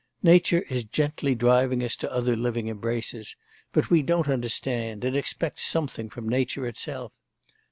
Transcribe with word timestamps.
Nature 0.23 0.63
is 0.67 0.83
gently 0.83 1.35
driving 1.35 1.83
us 1.83 1.95
to 1.95 2.11
other 2.11 2.35
living 2.35 2.67
embraces, 2.69 3.35
but 3.71 3.91
we 3.91 4.01
don't 4.01 4.27
understand, 4.27 5.05
and 5.05 5.15
expect 5.15 5.59
something 5.59 6.09
from 6.09 6.27
nature 6.27 6.63
herself. 6.63 7.13